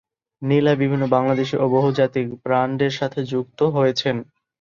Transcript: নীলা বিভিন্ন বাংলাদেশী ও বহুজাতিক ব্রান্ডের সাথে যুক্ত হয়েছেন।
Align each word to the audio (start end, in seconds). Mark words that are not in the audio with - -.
নীলা 0.41 0.73
বিভিন্ন 0.81 1.03
বাংলাদেশী 1.15 1.55
ও 1.57 1.75
বহুজাতিক 1.75 2.27
ব্রান্ডের 2.43 2.93
সাথে 2.99 3.19
যুক্ত 3.31 3.59
হয়েছেন। 3.75 4.15